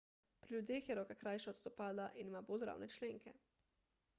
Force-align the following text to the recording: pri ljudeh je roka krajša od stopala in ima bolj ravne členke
pri 0.43 0.53
ljudeh 0.55 0.87
je 0.89 0.95
roka 0.99 1.17
krajša 1.23 1.51
od 1.53 1.59
stopala 1.59 2.07
in 2.23 2.33
ima 2.33 2.41
bolj 2.51 2.67
ravne 2.71 2.89
členke 2.95 3.39